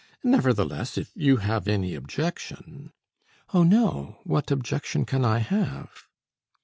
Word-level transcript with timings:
Nevertheless, 0.23 0.97
if 0.97 1.11
you 1.13 1.37
have 1.37 1.67
any 1.67 1.93
objection" 1.93 2.91
"Oh, 3.53 3.61
no! 3.61 4.17
What 4.23 4.49
objection 4.49 5.05
can 5.05 5.23
I 5.23 5.37
have?" 5.37 6.07